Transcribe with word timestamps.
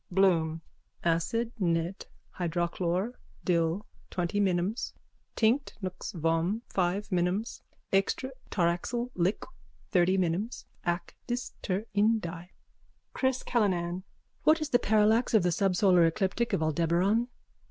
BLOOM: 0.09 0.63
Acid. 1.03 1.51
nit. 1.59 2.07
hydrochlor. 2.39 3.13
dil., 3.45 3.85
20 4.09 4.39
minims 4.39 4.95
Tinct. 5.35 5.75
nux 5.79 5.91
vom., 6.15 6.63
5 6.69 7.11
minims 7.11 7.61
Extr. 7.93 8.27
taraxel. 8.49 9.11
lig., 9.13 9.45
30 9.91 10.17
minims. 10.17 10.65
Aq. 10.87 11.15
dis. 11.27 11.53
ter 11.61 11.85
in 11.93 12.17
die. 12.19 12.49
CHRIS 13.13 13.43
CALLINAN: 13.43 14.01
What 14.41 14.59
is 14.59 14.69
the 14.69 14.79
parallax 14.79 15.35
of 15.35 15.43
the 15.43 15.49
subsolar 15.49 16.07
ecliptic 16.07 16.51
of 16.51 16.61
Aldebaran? 16.63 17.27